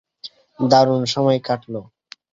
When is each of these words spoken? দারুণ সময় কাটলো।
দারুণ 0.59 1.01
সময় 1.13 1.39
কাটলো। 1.47 1.81